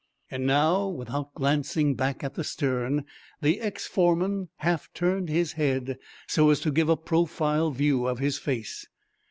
And 0.31 0.47
now, 0.47 0.87
without 0.87 1.35
glancing 1.35 1.93
back 1.93 2.23
at 2.23 2.33
the 2.33 2.43
stern, 2.43 3.05
the 3.43 3.59
ex 3.61 3.85
foreman 3.85 4.49
half 4.55 4.91
turned 4.95 5.29
his 5.29 5.51
head, 5.51 5.99
so 6.25 6.49
as 6.49 6.59
to 6.61 6.71
give 6.71 6.89
a 6.89 6.97
profile 6.97 7.69
view 7.69 8.07
of 8.07 8.17
his 8.17 8.39
face. 8.39 8.87